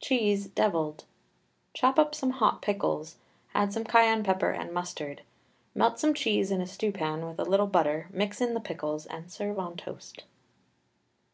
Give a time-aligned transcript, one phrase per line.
[0.00, 1.04] CHEESE, DEVILLED.
[1.72, 3.16] Chop up some hot pickles,
[3.54, 5.22] add some cayenne pepper and mustard.
[5.74, 9.06] Melt some cheese in a stew pan with a little butter, mix in the pickles,
[9.06, 10.24] and serve on toast.